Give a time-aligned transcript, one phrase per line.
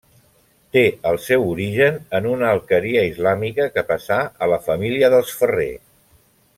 [0.75, 5.73] Té el seu origen en una alqueria islàmica que passà a la família dels Ferrer.